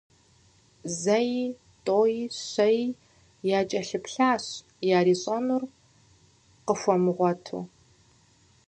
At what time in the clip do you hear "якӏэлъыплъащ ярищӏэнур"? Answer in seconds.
3.59-5.63